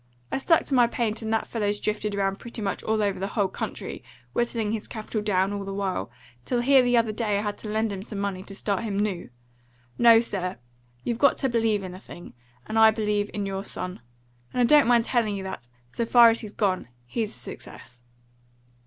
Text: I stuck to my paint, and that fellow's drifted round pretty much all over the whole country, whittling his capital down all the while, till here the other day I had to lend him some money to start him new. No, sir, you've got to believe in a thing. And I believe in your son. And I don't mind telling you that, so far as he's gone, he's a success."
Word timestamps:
I 0.31 0.39
stuck 0.39 0.63
to 0.65 0.73
my 0.73 0.87
paint, 0.87 1.21
and 1.21 1.31
that 1.31 1.45
fellow's 1.45 1.79
drifted 1.79 2.15
round 2.15 2.39
pretty 2.39 2.59
much 2.59 2.81
all 2.81 3.03
over 3.03 3.19
the 3.19 3.27
whole 3.37 3.47
country, 3.47 4.03
whittling 4.33 4.71
his 4.71 4.87
capital 4.87 5.21
down 5.21 5.53
all 5.53 5.63
the 5.63 5.75
while, 5.75 6.09
till 6.43 6.61
here 6.61 6.81
the 6.81 6.97
other 6.97 7.11
day 7.11 7.37
I 7.37 7.43
had 7.43 7.55
to 7.59 7.69
lend 7.69 7.93
him 7.93 8.01
some 8.01 8.17
money 8.17 8.41
to 8.41 8.55
start 8.55 8.81
him 8.81 8.97
new. 8.99 9.29
No, 9.99 10.19
sir, 10.19 10.57
you've 11.03 11.19
got 11.19 11.37
to 11.37 11.49
believe 11.49 11.83
in 11.83 11.93
a 11.93 11.99
thing. 11.99 12.33
And 12.65 12.79
I 12.79 12.89
believe 12.89 13.29
in 13.31 13.45
your 13.45 13.63
son. 13.63 13.99
And 14.55 14.61
I 14.61 14.63
don't 14.63 14.87
mind 14.87 15.05
telling 15.05 15.35
you 15.35 15.43
that, 15.43 15.69
so 15.89 16.03
far 16.03 16.31
as 16.31 16.39
he's 16.39 16.53
gone, 16.53 16.87
he's 17.05 17.35
a 17.35 17.37
success." 17.37 18.01